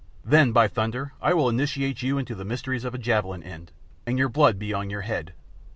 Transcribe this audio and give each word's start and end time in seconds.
"Then, 0.25 0.51
by 0.51 0.67
thunder, 0.67 1.13
I 1.21 1.35
will 1.35 1.47
initiate 1.47 2.01
you 2.01 2.17
into 2.17 2.33
the 2.33 2.43
mysteries 2.43 2.85
of 2.85 2.95
a 2.95 2.97
javelin 2.97 3.43
end, 3.43 3.71
and 4.03 4.17
your 4.17 4.29
blood 4.29 4.57
be 4.57 4.73
on 4.73 4.89
your 4.89 5.01
head." 5.01 5.35